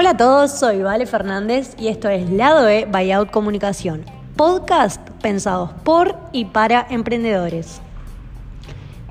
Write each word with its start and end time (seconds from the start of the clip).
Hola 0.00 0.10
a 0.12 0.16
todos, 0.16 0.52
soy 0.52 0.80
Vale 0.82 1.04
Fernández 1.04 1.74
y 1.78 1.88
esto 1.88 2.08
es 2.08 2.30
Lado 2.30 2.66
E 2.66 2.86
Buyout 2.86 3.30
Comunicación, 3.30 4.02
podcast 4.34 4.98
pensados 5.20 5.72
por 5.84 6.16
y 6.32 6.46
para 6.46 6.86
emprendedores. 6.88 7.82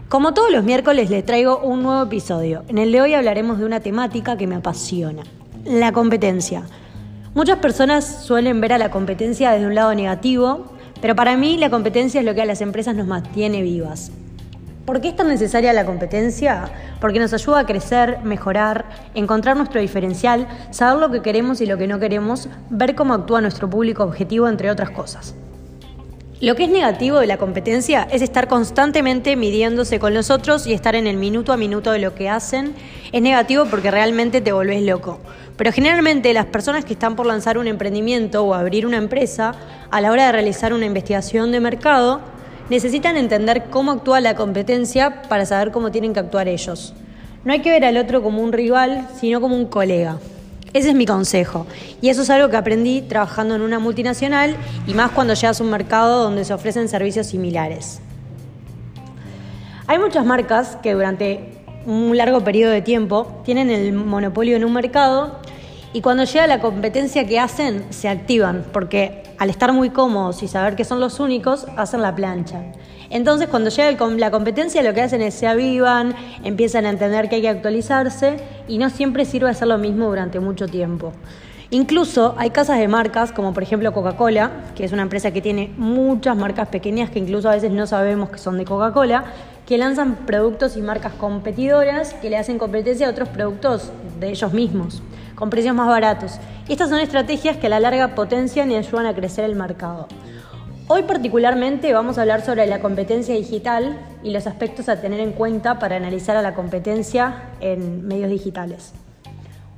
Como 0.07 0.33
todos 0.33 0.51
los 0.51 0.63
miércoles 0.63 1.11
les 1.11 1.23
traigo 1.23 1.59
un 1.59 1.83
nuevo 1.83 2.01
episodio. 2.01 2.63
En 2.69 2.79
el 2.79 2.91
de 2.91 3.01
hoy 3.01 3.13
hablaremos 3.13 3.59
de 3.59 3.65
una 3.65 3.81
temática 3.81 4.35
que 4.35 4.47
me 4.47 4.55
apasiona, 4.55 5.21
la 5.63 5.91
competencia. 5.91 6.63
Muchas 7.35 7.59
personas 7.59 8.23
suelen 8.25 8.59
ver 8.59 8.73
a 8.73 8.79
la 8.79 8.89
competencia 8.89 9.51
desde 9.51 9.67
un 9.67 9.75
lado 9.75 9.93
negativo, 9.93 10.73
pero 11.01 11.15
para 11.15 11.37
mí 11.37 11.57
la 11.57 11.69
competencia 11.69 12.19
es 12.19 12.25
lo 12.25 12.33
que 12.33 12.41
a 12.41 12.47
las 12.47 12.61
empresas 12.61 12.95
nos 12.95 13.05
mantiene 13.05 13.61
vivas. 13.61 14.11
¿Por 14.89 15.01
qué 15.01 15.09
es 15.09 15.15
tan 15.15 15.27
necesaria 15.27 15.71
la 15.71 15.85
competencia? 15.85 16.67
Porque 16.99 17.19
nos 17.19 17.31
ayuda 17.31 17.59
a 17.59 17.65
crecer, 17.67 18.21
mejorar, 18.23 18.85
encontrar 19.13 19.55
nuestro 19.55 19.79
diferencial, 19.79 20.47
saber 20.71 20.99
lo 20.99 21.11
que 21.11 21.21
queremos 21.21 21.61
y 21.61 21.67
lo 21.67 21.77
que 21.77 21.85
no 21.85 21.99
queremos, 21.99 22.49
ver 22.71 22.95
cómo 22.95 23.13
actúa 23.13 23.39
nuestro 23.39 23.69
público 23.69 24.03
objetivo, 24.03 24.47
entre 24.47 24.71
otras 24.71 24.89
cosas. 24.89 25.35
Lo 26.41 26.55
que 26.55 26.63
es 26.63 26.71
negativo 26.71 27.19
de 27.19 27.27
la 27.27 27.37
competencia 27.37 28.07
es 28.09 28.23
estar 28.23 28.47
constantemente 28.47 29.35
midiéndose 29.35 29.99
con 29.99 30.15
los 30.15 30.31
otros 30.31 30.65
y 30.65 30.73
estar 30.73 30.95
en 30.95 31.05
el 31.05 31.17
minuto 31.17 31.53
a 31.53 31.57
minuto 31.57 31.91
de 31.91 31.99
lo 31.99 32.15
que 32.15 32.27
hacen. 32.27 32.73
Es 33.11 33.21
negativo 33.21 33.65
porque 33.65 33.91
realmente 33.91 34.41
te 34.41 34.53
volvés 34.53 34.81
loco. 34.81 35.19
Pero 35.55 35.71
generalmente 35.71 36.33
las 36.33 36.47
personas 36.47 36.83
que 36.83 36.93
están 36.93 37.15
por 37.15 37.27
lanzar 37.27 37.59
un 37.59 37.67
emprendimiento 37.67 38.43
o 38.43 38.55
abrir 38.55 38.87
una 38.87 38.97
empresa, 38.97 39.53
a 39.91 40.01
la 40.01 40.11
hora 40.11 40.25
de 40.25 40.31
realizar 40.31 40.73
una 40.73 40.87
investigación 40.87 41.51
de 41.51 41.59
mercado, 41.59 42.21
necesitan 42.69 43.17
entender 43.17 43.65
cómo 43.69 43.91
actúa 43.91 44.21
la 44.21 44.35
competencia 44.35 45.21
para 45.23 45.45
saber 45.45 45.71
cómo 45.71 45.91
tienen 45.91 46.13
que 46.13 46.19
actuar 46.19 46.47
ellos. 46.47 46.93
No 47.43 47.53
hay 47.53 47.61
que 47.61 47.71
ver 47.71 47.85
al 47.85 47.97
otro 47.97 48.21
como 48.21 48.41
un 48.41 48.51
rival, 48.51 49.07
sino 49.19 49.41
como 49.41 49.55
un 49.55 49.65
colega. 49.65 50.17
Ese 50.73 50.89
es 50.89 50.95
mi 50.95 51.05
consejo. 51.05 51.65
Y 52.01 52.09
eso 52.09 52.21
es 52.21 52.29
algo 52.29 52.49
que 52.49 52.57
aprendí 52.57 53.01
trabajando 53.01 53.55
en 53.55 53.61
una 53.61 53.79
multinacional 53.79 54.55
y 54.85 54.93
más 54.93 55.11
cuando 55.11 55.33
llegas 55.33 55.59
a 55.59 55.63
un 55.63 55.71
mercado 55.71 56.23
donde 56.23 56.45
se 56.45 56.53
ofrecen 56.53 56.87
servicios 56.87 57.27
similares. 57.27 58.01
Hay 59.87 59.97
muchas 59.97 60.25
marcas 60.25 60.77
que 60.83 60.93
durante 60.93 61.63
un 61.87 62.15
largo 62.15 62.43
periodo 62.43 62.71
de 62.71 62.83
tiempo 62.83 63.41
tienen 63.43 63.71
el 63.71 63.93
monopolio 63.93 64.55
en 64.55 64.63
un 64.63 64.73
mercado 64.73 65.39
y 65.91 66.01
cuando 66.01 66.23
llega 66.23 66.45
la 66.45 66.59
competencia 66.59 67.25
que 67.25 67.39
hacen, 67.39 67.83
se 67.89 68.09
activan, 68.09 68.63
porque 68.71 69.23
al 69.39 69.49
estar 69.49 69.73
muy 69.73 69.89
cómodos 69.89 70.43
y 70.43 70.47
saber 70.47 70.75
que 70.75 70.83
son 70.83 70.99
los 70.99 71.19
únicos, 71.19 71.65
hacen 71.77 72.03
la 72.03 72.13
plancha. 72.13 72.61
Entonces, 73.09 73.47
cuando 73.47 73.71
llega 73.71 74.07
la 74.07 74.29
competencia, 74.29 74.83
lo 74.83 74.93
que 74.93 75.01
hacen 75.01 75.23
es 75.23 75.33
se 75.33 75.47
avivan, 75.47 76.13
empiezan 76.43 76.85
a 76.85 76.91
entender 76.91 77.27
que 77.27 77.37
hay 77.37 77.41
que 77.41 77.49
actualizarse 77.49 78.37
y 78.67 78.77
no 78.77 78.91
siempre 78.91 79.25
sirve 79.25 79.49
hacer 79.49 79.67
lo 79.67 79.79
mismo 79.79 80.05
durante 80.05 80.39
mucho 80.39 80.67
tiempo. 80.67 81.11
Incluso 81.71 82.35
hay 82.37 82.51
casas 82.51 82.77
de 82.77 82.87
marcas, 82.87 83.31
como 83.31 83.53
por 83.53 83.63
ejemplo 83.63 83.91
Coca-Cola, 83.91 84.51
que 84.75 84.85
es 84.85 84.91
una 84.91 85.03
empresa 85.03 85.31
que 85.31 85.41
tiene 85.41 85.71
muchas 85.77 86.37
marcas 86.37 86.67
pequeñas 86.67 87.09
que 87.09 87.17
incluso 87.17 87.49
a 87.49 87.53
veces 87.53 87.71
no 87.71 87.87
sabemos 87.87 88.29
que 88.29 88.37
son 88.37 88.57
de 88.57 88.65
Coca-Cola, 88.65 89.25
que 89.67 89.77
lanzan 89.79 90.17
productos 90.27 90.77
y 90.77 90.81
marcas 90.81 91.13
competidoras 91.13 92.13
que 92.15 92.29
le 92.29 92.37
hacen 92.37 92.59
competencia 92.59 93.07
a 93.07 93.11
otros 93.11 93.29
productos 93.29 93.91
de 94.19 94.29
ellos 94.29 94.53
mismos 94.53 95.01
con 95.39 95.49
precios 95.49 95.73
más 95.73 95.87
baratos. 95.87 96.37
Estas 96.67 96.89
son 96.89 96.99
estrategias 96.99 97.55
que 97.55 97.67
a 97.67 97.69
la 97.69 97.79
larga 97.79 98.13
potencian 98.13 98.69
y 98.69 98.75
ayudan 98.75 99.05
a 99.05 99.15
crecer 99.15 99.45
el 99.45 99.55
mercado. 99.55 100.07
Hoy 100.89 101.03
particularmente 101.03 101.93
vamos 101.93 102.17
a 102.17 102.21
hablar 102.21 102.41
sobre 102.41 102.67
la 102.67 102.81
competencia 102.81 103.33
digital 103.33 103.97
y 104.21 104.31
los 104.31 104.47
aspectos 104.47 104.89
a 104.89 104.99
tener 104.99 105.21
en 105.21 105.31
cuenta 105.31 105.79
para 105.79 105.95
analizar 105.95 106.35
a 106.35 106.41
la 106.41 106.55
competencia 106.55 107.51
en 107.61 108.05
medios 108.05 108.29
digitales. 108.29 108.91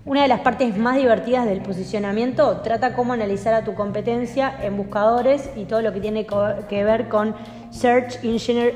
Una 0.04 0.24
de 0.24 0.30
las 0.30 0.40
partes 0.40 0.76
más 0.78 0.98
divertidas 0.98 1.46
del 1.46 1.62
posicionamiento 1.62 2.62
trata 2.64 2.96
cómo 2.96 3.14
analizar 3.14 3.54
a 3.54 3.64
tu 3.64 3.76
competencia 3.76 4.56
en 4.64 4.78
buscadores 4.78 5.48
y 5.56 5.66
todo 5.66 5.82
lo 5.82 5.94
que 5.94 6.00
tiene 6.00 6.26
que 6.68 6.84
ver 6.84 7.08
con 7.08 7.36
Search 7.70 8.24
Engine 8.24 8.74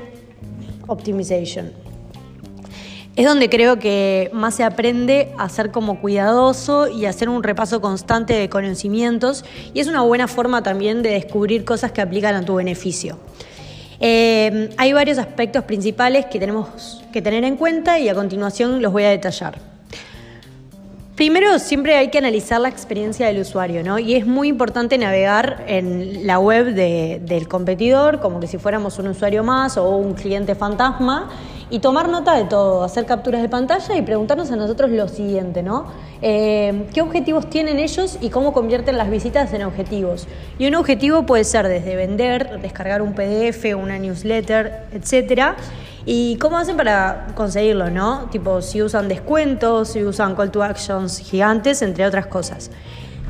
Optimization 0.86 1.85
es 3.16 3.24
donde 3.24 3.48
creo 3.48 3.78
que 3.78 4.30
más 4.32 4.54
se 4.54 4.62
aprende 4.62 5.32
a 5.38 5.48
ser 5.48 5.70
como 5.70 6.00
cuidadoso 6.00 6.86
y 6.86 7.06
hacer 7.06 7.30
un 7.30 7.42
repaso 7.42 7.80
constante 7.80 8.34
de 8.34 8.50
conocimientos 8.50 9.44
y 9.72 9.80
es 9.80 9.88
una 9.88 10.02
buena 10.02 10.28
forma 10.28 10.62
también 10.62 11.02
de 11.02 11.10
descubrir 11.10 11.64
cosas 11.64 11.92
que 11.92 12.02
aplican 12.02 12.34
a 12.34 12.44
tu 12.44 12.56
beneficio. 12.56 13.18
Eh, 14.00 14.68
hay 14.76 14.92
varios 14.92 15.16
aspectos 15.16 15.64
principales 15.64 16.26
que 16.26 16.38
tenemos 16.38 17.02
que 17.10 17.22
tener 17.22 17.44
en 17.44 17.56
cuenta 17.56 17.98
y 17.98 18.10
a 18.10 18.14
continuación 18.14 18.82
los 18.82 18.92
voy 18.92 19.04
a 19.04 19.10
detallar. 19.10 19.75
Primero, 21.16 21.58
siempre 21.58 21.96
hay 21.96 22.10
que 22.10 22.18
analizar 22.18 22.60
la 22.60 22.68
experiencia 22.68 23.26
del 23.26 23.40
usuario, 23.40 23.82
¿no? 23.82 23.98
Y 23.98 24.16
es 24.16 24.26
muy 24.26 24.48
importante 24.48 24.98
navegar 24.98 25.64
en 25.66 26.26
la 26.26 26.38
web 26.38 26.74
del 26.74 27.48
competidor, 27.48 28.20
como 28.20 28.38
que 28.38 28.46
si 28.46 28.58
fuéramos 28.58 28.98
un 28.98 29.08
usuario 29.08 29.42
más 29.42 29.78
o 29.78 29.88
un 29.96 30.12
cliente 30.12 30.54
fantasma, 30.54 31.30
y 31.70 31.78
tomar 31.78 32.10
nota 32.10 32.34
de 32.34 32.44
todo, 32.44 32.84
hacer 32.84 33.06
capturas 33.06 33.40
de 33.40 33.48
pantalla 33.48 33.96
y 33.96 34.02
preguntarnos 34.02 34.50
a 34.50 34.56
nosotros 34.56 34.90
lo 34.90 35.08
siguiente, 35.08 35.62
¿no? 35.62 35.86
Eh, 36.20 36.86
¿Qué 36.92 37.00
objetivos 37.00 37.48
tienen 37.48 37.78
ellos 37.78 38.18
y 38.20 38.28
cómo 38.28 38.52
convierten 38.52 38.98
las 38.98 39.10
visitas 39.10 39.50
en 39.54 39.62
objetivos? 39.62 40.28
Y 40.58 40.66
un 40.66 40.74
objetivo 40.74 41.24
puede 41.24 41.44
ser 41.44 41.66
desde 41.66 41.96
vender, 41.96 42.60
descargar 42.60 43.00
un 43.00 43.14
PDF, 43.14 43.74
una 43.74 43.98
newsletter, 43.98 44.84
etcétera. 44.92 45.56
¿Y 46.08 46.36
cómo 46.36 46.56
hacen 46.56 46.76
para 46.76 47.26
conseguirlo, 47.34 47.90
no? 47.90 48.28
Tipo, 48.30 48.62
si 48.62 48.80
usan 48.80 49.08
descuentos, 49.08 49.88
si 49.88 50.04
usan 50.04 50.36
call 50.36 50.52
to 50.52 50.62
actions 50.62 51.18
gigantes, 51.18 51.82
entre 51.82 52.06
otras 52.06 52.26
cosas. 52.26 52.70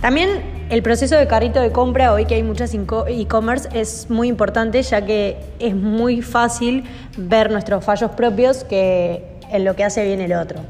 También 0.02 0.28
el 0.68 0.82
proceso 0.82 1.16
de 1.16 1.26
carrito 1.26 1.58
de 1.60 1.72
compra, 1.72 2.12
hoy 2.12 2.26
que 2.26 2.34
hay 2.34 2.42
muchas 2.42 2.74
e-commerce, 2.74 3.66
es 3.72 4.10
muy 4.10 4.28
importante 4.28 4.82
ya 4.82 5.04
que 5.06 5.38
es 5.58 5.74
muy 5.74 6.20
fácil 6.20 6.84
ver 7.16 7.50
nuestros 7.50 7.82
fallos 7.82 8.10
propios 8.10 8.62
que 8.64 9.24
en 9.50 9.64
lo 9.64 9.74
que 9.74 9.84
hace 9.84 10.04
bien 10.04 10.20
el 10.20 10.34
otro. 10.34 10.60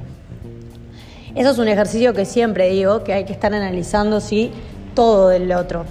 Eso 1.34 1.50
es 1.50 1.58
un 1.58 1.66
ejercicio 1.66 2.14
que 2.14 2.24
siempre 2.24 2.68
digo, 2.68 3.02
que 3.02 3.14
hay 3.14 3.24
que 3.24 3.32
estar 3.32 3.52
analizando 3.52 4.20
sí, 4.20 4.52
todo 4.94 5.28
del 5.28 5.50
otro. 5.50 5.84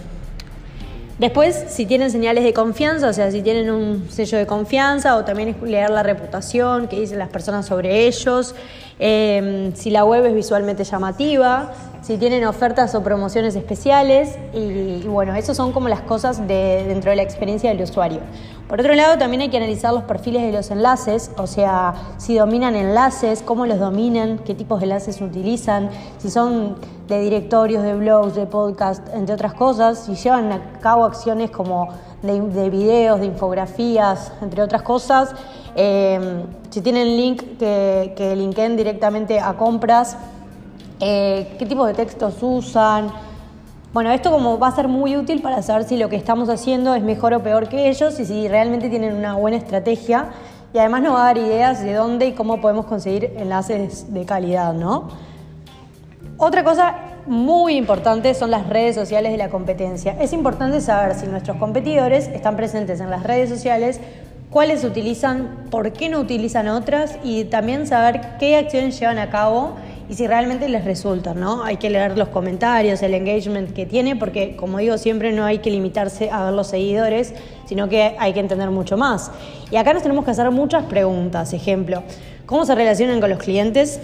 Después, 1.18 1.68
si 1.70 1.86
tienen 1.86 2.12
señales 2.12 2.44
de 2.44 2.54
confianza, 2.54 3.08
o 3.08 3.14
sea, 3.14 3.32
si 3.32 3.42
tienen 3.42 3.72
un 3.72 4.10
sello 4.10 4.38
de 4.38 4.46
confianza, 4.46 5.16
o 5.16 5.24
también 5.24 5.56
leer 5.64 5.90
la 5.90 6.04
reputación 6.04 6.90
que 6.90 7.00
dicen 7.00 7.20
las 7.20 7.30
personas 7.30 7.66
sobre 7.66 8.06
ellos, 8.06 8.54
em, 9.00 9.74
si 9.76 9.92
la 9.92 10.04
web 10.04 10.26
es 10.26 10.36
visualmente 10.36 10.84
llamativa, 10.84 11.72
si 12.02 12.18
tienen 12.18 12.46
ofertas 12.46 12.94
o 12.96 13.02
promociones 13.02 13.56
especiales, 13.56 14.36
y, 14.54 15.08
bueno, 15.08 15.34
eso 15.36 15.56
son 15.56 15.72
como 15.72 15.88
las 15.88 16.02
cosas 16.02 16.46
de, 16.50 16.84
dentro 16.86 17.12
de 17.12 17.16
la 17.16 17.24
experiencia 17.24 17.70
del 17.70 17.82
usuario. 17.82 18.20
Por 18.68 18.80
otro 18.80 18.96
lado, 18.96 19.20
también 19.20 19.42
hay 19.42 19.50
que 19.50 19.58
analizar 19.58 19.94
los 19.94 20.04
perfiles 20.04 20.42
de 20.42 20.52
los 20.52 20.72
enlaces, 20.72 21.30
o 21.38 21.46
sea, 21.46 21.94
si 22.18 22.36
dominan 22.36 22.76
enlaces, 22.76 23.44
cómo 23.44 23.68
los 23.68 23.78
dominan, 23.78 24.40
qué 24.40 24.56
tipos 24.56 24.80
de 24.80 24.86
enlaces 24.86 25.22
utilizan, 25.22 25.92
si 26.18 26.32
son 26.32 26.76
de 27.08 27.20
directorios, 27.20 27.84
de 27.84 27.94
blogs, 27.94 28.34
de 28.34 28.48
podcast, 28.48 29.08
entre 29.14 29.36
otras 29.36 29.54
cosas, 29.54 30.06
si 30.06 30.16
llevan 30.16 30.52
a 30.52 30.80
cabo 30.80 31.06
acciones 31.06 31.52
como 31.52 31.90
de, 32.24 32.70
videos, 32.72 33.20
de 33.20 33.28
infografías, 33.28 34.32
entre 34.42 34.64
otras 34.64 34.82
cosas, 34.82 35.36
eh, 35.76 36.44
si 36.72 36.82
tienen 36.82 37.18
link 37.18 37.60
que, 37.60 38.14
que 38.18 38.36
linken 38.36 38.76
directamente 38.76 39.40
a 39.40 39.54
compras, 39.54 40.18
eh, 41.00 41.56
qué 41.60 41.66
tipos 41.68 41.88
de 41.88 41.94
textos 41.94 42.36
usan. 42.42 43.12
Bueno, 43.96 44.12
esto 44.12 44.30
como 44.30 44.60
va 44.60 44.68
a 44.68 44.76
ser 44.76 44.90
muy 44.90 45.16
útil 45.16 45.42
para 45.42 45.62
saber 45.62 45.86
si 45.86 45.96
lo 45.96 46.10
que 46.10 46.18
estamos 46.18 46.50
haciendo 46.50 46.96
es 46.96 47.02
mejor 47.02 47.34
o 47.34 47.42
peor 47.42 47.70
que 47.70 47.88
ellos 47.88 48.20
y 48.20 48.26
si 48.26 48.50
realmente 48.50 48.90
tienen 48.90 49.16
una 49.16 49.36
buena 49.36 49.56
estrategia 49.56 50.32
y 50.74 50.80
además 50.80 51.04
nos 51.04 51.14
va 51.14 51.22
a 51.22 51.26
dar 51.28 51.38
ideas 51.38 51.82
de 51.82 51.94
dónde 51.94 52.26
y 52.26 52.34
cómo 52.34 52.60
podemos 52.60 52.88
conseguir 52.88 53.32
enlaces 53.38 54.14
de 54.14 54.26
calidad, 54.26 54.74
¿no? 54.74 55.08
Otra 56.36 56.66
cosa 56.66 56.96
muy 57.26 57.78
importante 57.78 58.34
son 58.34 58.52
las 58.52 58.68
redes 58.68 58.96
sociales 58.96 59.32
de 59.32 59.38
la 59.38 59.50
competencia. 59.50 60.18
Es 60.20 60.34
importante 60.34 60.82
saber 60.82 61.16
si 61.16 61.28
nuestros 61.28 61.56
competidores 61.56 62.28
están 62.28 62.58
presentes 62.58 63.00
en 63.00 63.10
las 63.10 63.24
redes 63.24 63.50
sociales, 63.50 64.02
cuáles 64.50 64.84
utilizan, 64.84 65.68
por 65.72 65.94
qué 65.94 66.10
no 66.10 66.20
utilizan 66.20 66.68
otras 66.68 67.18
y 67.24 67.46
también 67.46 67.88
saber 67.88 68.36
qué 68.40 68.58
acciones 68.58 69.00
llevan 69.00 69.20
a 69.20 69.30
cabo 69.30 69.76
y 70.08 70.14
si 70.14 70.28
realmente 70.28 70.70
les 70.70 70.86
resulta, 70.86 71.34
¿no? 71.34 71.64
Hay 71.64 71.78
que 71.78 71.90
leer 71.90 72.18
los 72.18 72.30
comentarios, 72.30 73.02
el 73.02 73.14
engagement 73.14 73.74
que 73.74 73.86
tiene, 73.86 74.16
porque 74.16 74.56
como 74.56 74.78
digo 74.78 74.98
siempre 74.98 75.32
no 75.32 75.46
hay 75.46 75.60
que 75.60 75.72
limitarse 75.72 76.30
a 76.30 76.46
ver 76.46 76.54
los 76.54 76.68
seguidores, 76.68 77.34
sino 77.66 77.90
que 77.90 78.16
hay 78.20 78.34
que 78.34 78.40
entender 78.40 78.70
mucho 78.70 78.98
más. 78.98 79.32
Y 79.72 79.78
acá 79.78 79.94
nos 79.94 80.04
tenemos 80.04 80.24
que 80.26 80.32
hacer 80.32 80.50
muchas 80.52 80.86
preguntas. 80.86 81.54
Ejemplo, 81.54 82.04
¿cómo 82.46 82.66
se 82.66 82.76
relacionan 82.76 83.20
con 83.20 83.30
los 83.30 83.40
clientes? 83.40 84.00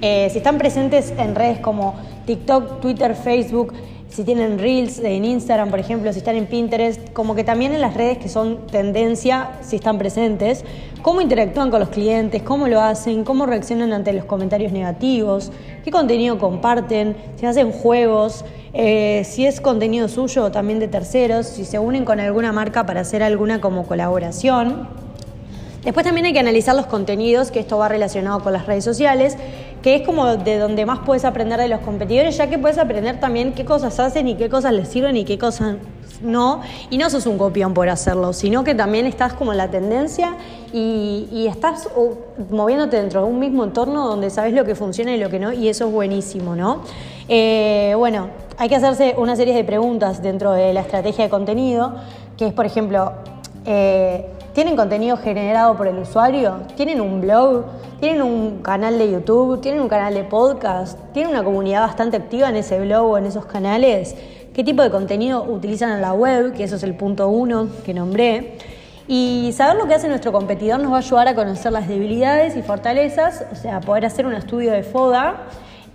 Eh, 0.00 0.28
si 0.30 0.38
están 0.38 0.58
presentes 0.58 1.12
en 1.18 1.34
redes 1.34 1.58
como 1.58 1.94
TikTok, 2.26 2.80
Twitter, 2.80 3.14
Facebook, 3.14 3.72
si 4.08 4.24
tienen 4.24 4.58
reels 4.58 4.98
en 5.00 5.24
Instagram, 5.24 5.70
por 5.70 5.78
ejemplo, 5.78 6.12
si 6.12 6.18
están 6.18 6.36
en 6.36 6.46
Pinterest, 6.46 7.12
como 7.12 7.34
que 7.34 7.44
también 7.44 7.72
en 7.72 7.80
las 7.80 7.94
redes 7.94 8.18
que 8.18 8.28
son 8.28 8.66
tendencia, 8.66 9.50
si 9.62 9.76
están 9.76 9.98
presentes, 9.98 10.64
cómo 11.02 11.20
interactúan 11.20 11.70
con 11.70 11.80
los 11.80 11.90
clientes, 11.90 12.42
cómo 12.42 12.66
lo 12.68 12.80
hacen, 12.80 13.24
cómo 13.24 13.46
reaccionan 13.46 13.92
ante 13.92 14.12
los 14.12 14.24
comentarios 14.24 14.72
negativos, 14.72 15.52
qué 15.84 15.90
contenido 15.90 16.38
comparten, 16.38 17.16
si 17.36 17.46
hacen 17.46 17.72
juegos, 17.72 18.44
eh, 18.72 19.22
si 19.24 19.46
es 19.46 19.60
contenido 19.60 20.08
suyo 20.08 20.44
o 20.44 20.50
también 20.50 20.78
de 20.78 20.88
terceros, 20.88 21.46
si 21.46 21.64
se 21.64 21.78
unen 21.78 22.04
con 22.04 22.20
alguna 22.20 22.52
marca 22.52 22.86
para 22.86 23.00
hacer 23.00 23.22
alguna 23.22 23.60
como 23.60 23.86
colaboración. 23.86 24.88
Después 25.86 26.04
también 26.04 26.26
hay 26.26 26.32
que 26.32 26.40
analizar 26.40 26.74
los 26.74 26.86
contenidos, 26.86 27.52
que 27.52 27.60
esto 27.60 27.78
va 27.78 27.88
relacionado 27.88 28.40
con 28.40 28.52
las 28.52 28.66
redes 28.66 28.82
sociales, 28.82 29.36
que 29.82 29.96
es 29.96 30.02
como 30.02 30.36
de 30.36 30.58
donde 30.58 30.84
más 30.86 31.00
puedes 31.00 31.24
aprender 31.24 31.60
de 31.60 31.68
los 31.68 31.80
competidores, 31.80 32.36
ya 32.36 32.48
que 32.48 32.58
puedes 32.58 32.78
aprender 32.78 33.20
también 33.20 33.52
qué 33.52 33.64
cosas 33.64 33.98
hacen 34.00 34.28
y 34.28 34.34
qué 34.34 34.48
cosas 34.48 34.72
les 34.72 34.88
sirven 34.88 35.16
y 35.16 35.24
qué 35.24 35.38
cosas 35.38 35.76
no. 36.22 36.60
Y 36.90 36.98
no 36.98 37.10
sos 37.10 37.26
un 37.26 37.38
copión 37.38 37.74
por 37.74 37.88
hacerlo, 37.88 38.32
sino 38.32 38.64
que 38.64 38.74
también 38.74 39.06
estás 39.06 39.34
como 39.34 39.52
en 39.52 39.58
la 39.58 39.70
tendencia 39.70 40.36
y, 40.72 41.46
estás 41.46 41.88
moviéndote 42.50 42.96
dentro 42.96 43.22
de 43.24 43.30
un 43.30 43.38
mismo 43.38 43.64
entorno 43.64 44.06
donde 44.06 44.30
sabes 44.30 44.52
lo 44.52 44.64
que 44.64 44.74
funciona 44.74 45.14
y 45.14 45.18
lo 45.18 45.30
que 45.30 45.38
no, 45.38 45.52
y 45.52 45.68
eso 45.68 45.86
es 45.86 45.92
buenísimo, 45.92 46.56
¿no? 46.56 46.82
Eh, 47.28 47.94
bueno, 47.96 48.28
hay 48.58 48.68
que 48.68 48.76
hacerse 48.76 49.14
una 49.16 49.36
serie 49.36 49.54
de 49.54 49.64
preguntas 49.64 50.22
dentro 50.22 50.52
de 50.52 50.72
la 50.72 50.80
estrategia 50.80 51.24
de 51.24 51.30
contenido, 51.30 51.94
que 52.36 52.48
es, 52.48 52.52
por 52.52 52.66
ejemplo, 52.66 53.12
eh, 53.64 54.26
¿Tienen 54.56 54.74
contenido 54.74 55.18
generado 55.18 55.76
por 55.76 55.86
el 55.86 55.98
usuario? 55.98 56.62
¿Tienen 56.76 57.02
un 57.02 57.20
blog? 57.20 57.66
¿Tienen 58.00 58.22
un 58.22 58.62
canal 58.62 58.96
de 58.96 59.12
YouTube? 59.12 59.60
¿Tienen 59.60 59.82
un 59.82 59.88
canal 59.90 60.14
de 60.14 60.24
podcast? 60.24 60.98
¿Tienen 61.12 61.32
una 61.32 61.44
comunidad 61.44 61.82
bastante 61.82 62.16
activa 62.16 62.48
en 62.48 62.56
ese 62.56 62.80
blog 62.80 63.04
o 63.04 63.18
en 63.18 63.26
esos 63.26 63.44
canales? 63.44 64.16
¿Qué 64.54 64.64
tipo 64.64 64.80
de 64.80 64.90
contenido 64.90 65.44
utilizan 65.44 65.92
en 65.92 66.00
la 66.00 66.14
web? 66.14 66.54
Que 66.54 66.64
eso 66.64 66.76
es 66.76 66.82
el 66.84 66.94
punto 66.94 67.28
uno 67.28 67.68
que 67.84 67.92
nombré. 67.92 68.56
Y 69.06 69.52
saber 69.52 69.76
lo 69.76 69.86
que 69.86 69.92
hace 69.92 70.08
nuestro 70.08 70.32
competidor 70.32 70.80
nos 70.80 70.90
va 70.90 70.96
a 70.96 71.00
ayudar 71.00 71.28
a 71.28 71.34
conocer 71.34 71.70
las 71.70 71.86
debilidades 71.86 72.56
y 72.56 72.62
fortalezas, 72.62 73.44
o 73.52 73.56
sea, 73.56 73.80
poder 73.80 74.06
hacer 74.06 74.24
un 74.24 74.32
estudio 74.32 74.72
de 74.72 74.82
FODA. 74.82 75.34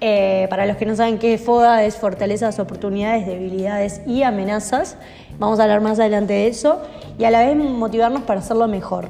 Eh, 0.04 0.48
para 0.50 0.66
los 0.66 0.78
que 0.78 0.88
no 0.88 0.96
saben 0.96 1.20
qué 1.20 1.36
es 1.36 1.42
FODA, 1.42 1.84
es 1.84 1.96
fortalezas, 1.96 2.58
oportunidades, 2.58 3.28
debilidades 3.28 4.02
y 4.08 4.24
amenazas. 4.24 4.98
Vamos 5.38 5.60
a 5.60 5.64
hablar 5.64 5.82
más 5.82 6.00
adelante 6.00 6.34
de 6.34 6.48
eso 6.48 6.82
y 7.20 7.26
a 7.26 7.30
la 7.30 7.46
vez 7.46 7.56
motivarnos 7.56 8.24
para 8.24 8.40
hacerlo 8.40 8.68
mejor. 8.68 9.10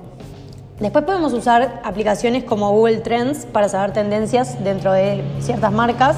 Después 0.81 1.05
podemos 1.05 1.31
usar 1.31 1.79
aplicaciones 1.85 2.43
como 2.43 2.71
Google 2.71 2.97
Trends 2.97 3.45
para 3.45 3.69
saber 3.69 3.93
tendencias 3.93 4.61
dentro 4.65 4.91
de 4.91 5.23
ciertas 5.39 5.71
marcas, 5.71 6.17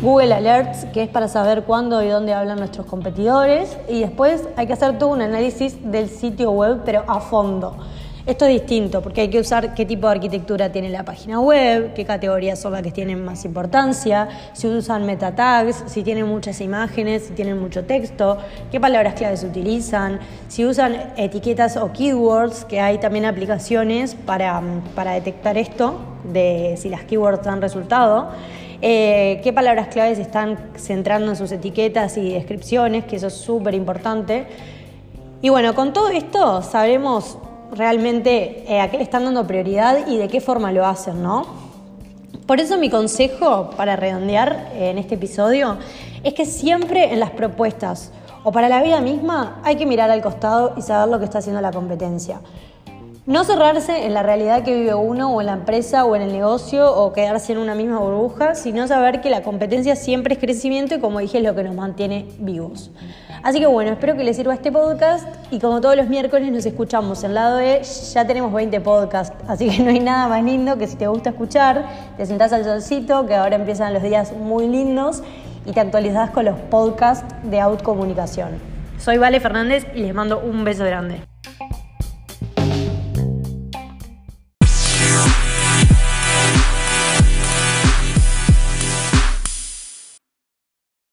Google 0.00 0.32
Alerts, 0.32 0.84
que 0.92 1.02
es 1.02 1.08
para 1.08 1.26
saber 1.26 1.64
cuándo 1.64 2.00
y 2.00 2.08
dónde 2.08 2.34
hablan 2.34 2.58
nuestros 2.58 2.86
competidores, 2.86 3.76
y 3.88 4.00
después 4.00 4.44
hay 4.56 4.68
que 4.68 4.74
hacer 4.74 4.96
todo 4.96 5.08
un 5.08 5.22
análisis 5.22 5.90
del 5.90 6.08
sitio 6.08 6.52
web, 6.52 6.82
pero 6.84 7.02
a 7.08 7.18
fondo. 7.18 7.78
Esto 8.26 8.46
es 8.46 8.52
distinto 8.52 9.02
porque 9.02 9.20
hay 9.20 9.28
que 9.28 9.38
usar 9.38 9.74
qué 9.74 9.84
tipo 9.84 10.06
de 10.06 10.14
arquitectura 10.14 10.72
tiene 10.72 10.88
la 10.88 11.04
página 11.04 11.40
web, 11.40 11.92
qué 11.92 12.06
categorías 12.06 12.58
son 12.58 12.72
las 12.72 12.80
que 12.80 12.90
tienen 12.90 13.22
más 13.22 13.44
importancia, 13.44 14.30
si 14.54 14.66
usan 14.66 15.04
meta 15.04 15.34
tags, 15.34 15.84
si 15.88 16.02
tienen 16.02 16.26
muchas 16.26 16.62
imágenes, 16.62 17.24
si 17.26 17.34
tienen 17.34 17.60
mucho 17.60 17.84
texto, 17.84 18.38
qué 18.72 18.80
palabras 18.80 19.12
claves 19.12 19.44
utilizan, 19.44 20.20
si 20.48 20.64
usan 20.64 21.12
etiquetas 21.18 21.76
o 21.76 21.92
keywords, 21.92 22.64
que 22.64 22.80
hay 22.80 22.96
también 22.96 23.26
aplicaciones 23.26 24.14
para, 24.14 24.62
para 24.94 25.12
detectar 25.12 25.58
esto, 25.58 26.00
de 26.24 26.76
si 26.78 26.88
las 26.88 27.04
keywords 27.04 27.44
dan 27.44 27.60
resultado. 27.60 28.30
Eh, 28.80 29.42
qué 29.44 29.52
palabras 29.52 29.88
claves 29.88 30.18
están 30.18 30.70
centrando 30.76 31.32
en 31.32 31.36
sus 31.36 31.52
etiquetas 31.52 32.16
y 32.16 32.32
descripciones, 32.32 33.04
que 33.04 33.16
eso 33.16 33.26
es 33.26 33.34
súper 33.34 33.74
importante. 33.74 34.46
Y 35.42 35.50
bueno, 35.50 35.74
con 35.74 35.92
todo 35.92 36.08
esto 36.08 36.62
sabremos 36.62 37.36
realmente 37.74 38.64
eh, 38.66 38.80
a 38.80 38.90
qué 38.90 38.96
le 38.96 39.02
están 39.02 39.24
dando 39.24 39.46
prioridad 39.46 40.06
y 40.06 40.16
de 40.16 40.28
qué 40.28 40.40
forma 40.40 40.72
lo 40.72 40.86
hacen, 40.86 41.22
¿no? 41.22 41.46
Por 42.46 42.60
eso 42.60 42.76
mi 42.76 42.90
consejo 42.90 43.70
para 43.76 43.96
redondear 43.96 44.70
eh, 44.74 44.90
en 44.90 44.98
este 44.98 45.14
episodio 45.14 45.78
es 46.22 46.34
que 46.34 46.44
siempre 46.44 47.12
en 47.12 47.20
las 47.20 47.30
propuestas 47.30 48.12
o 48.42 48.52
para 48.52 48.68
la 48.68 48.82
vida 48.82 49.00
misma 49.00 49.60
hay 49.64 49.76
que 49.76 49.86
mirar 49.86 50.10
al 50.10 50.22
costado 50.22 50.74
y 50.76 50.82
saber 50.82 51.08
lo 51.08 51.18
que 51.18 51.24
está 51.24 51.38
haciendo 51.38 51.60
la 51.60 51.72
competencia. 51.72 52.40
No 53.26 53.42
cerrarse 53.44 54.04
en 54.04 54.12
la 54.12 54.22
realidad 54.22 54.64
que 54.64 54.74
vive 54.74 54.92
uno 54.92 55.32
o 55.32 55.40
en 55.40 55.46
la 55.46 55.54
empresa 55.54 56.04
o 56.04 56.14
en 56.14 56.20
el 56.20 56.30
negocio 56.30 56.94
o 56.94 57.14
quedarse 57.14 57.52
en 57.52 57.58
una 57.58 57.74
misma 57.74 57.98
burbuja, 57.98 58.54
sino 58.54 58.86
saber 58.86 59.22
que 59.22 59.30
la 59.30 59.42
competencia 59.42 59.96
siempre 59.96 60.34
es 60.34 60.40
crecimiento 60.40 60.94
y 60.94 61.00
como 61.00 61.20
dije 61.20 61.38
es 61.38 61.44
lo 61.44 61.54
que 61.54 61.64
nos 61.64 61.74
mantiene 61.74 62.26
vivos. 62.38 62.90
Así 63.42 63.60
que 63.60 63.66
bueno, 63.66 63.92
espero 63.92 64.14
que 64.14 64.24
les 64.24 64.36
sirva 64.36 64.52
este 64.52 64.70
podcast 64.70 65.26
y 65.50 65.58
como 65.58 65.80
todos 65.80 65.96
los 65.96 66.10
miércoles 66.10 66.52
nos 66.52 66.66
escuchamos 66.66 67.24
en 67.24 67.32
lado 67.32 67.56
de 67.56 67.82
ya 67.82 68.26
tenemos 68.26 68.52
20 68.52 68.78
podcasts, 68.82 69.34
así 69.48 69.70
que 69.70 69.82
no 69.82 69.88
hay 69.88 70.00
nada 70.00 70.28
más 70.28 70.44
lindo 70.44 70.76
que 70.76 70.86
si 70.86 70.96
te 70.96 71.06
gusta 71.06 71.30
escuchar, 71.30 71.86
te 72.18 72.26
sentás 72.26 72.52
al 72.52 72.64
solcito, 72.64 73.26
que 73.26 73.36
ahora 73.36 73.56
empiezan 73.56 73.94
los 73.94 74.02
días 74.02 74.34
muy 74.36 74.68
lindos 74.68 75.22
y 75.64 75.72
te 75.72 75.80
actualizás 75.80 76.28
con 76.28 76.44
los 76.44 76.58
podcasts 76.58 77.24
de 77.42 77.58
Out 77.58 77.82
Comunicación. 77.82 78.50
Soy 78.98 79.16
Vale 79.16 79.40
Fernández 79.40 79.86
y 79.94 80.00
les 80.00 80.14
mando 80.14 80.40
un 80.40 80.62
beso 80.62 80.84
grande. 80.84 81.33